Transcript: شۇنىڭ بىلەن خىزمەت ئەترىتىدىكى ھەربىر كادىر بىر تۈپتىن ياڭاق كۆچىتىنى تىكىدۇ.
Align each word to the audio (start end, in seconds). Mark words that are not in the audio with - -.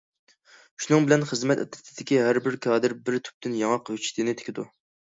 شۇنىڭ 0.85 1.05
بىلەن 1.09 1.25
خىزمەت 1.33 1.61
ئەترىتىدىكى 1.65 2.19
ھەربىر 2.29 2.59
كادىر 2.69 2.99
بىر 3.07 3.21
تۈپتىن 3.29 3.61
ياڭاق 3.63 3.89
كۆچىتىنى 3.93 4.39
تىكىدۇ. 4.43 4.69